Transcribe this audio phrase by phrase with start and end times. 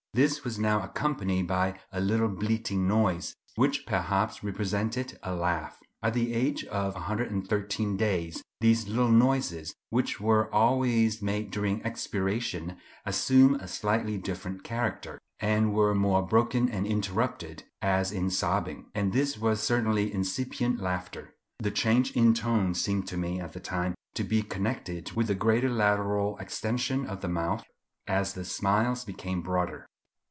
[0.13, 5.79] This was now accompanied by a little bleating noise, which perhaps represented a laugh.
[6.03, 12.75] At the age of 113 days these little noises, which were always made during expiration,
[13.05, 19.13] assumed a slightly different character, and were more broken or interrupted, as in sobbing; and
[19.13, 21.33] this was certainly incipient laughter.
[21.59, 25.35] The change in tone seemed to me at the time to be connected with the
[25.35, 27.63] greater lateral extension of the mouth
[28.07, 29.85] as the smiles became broader.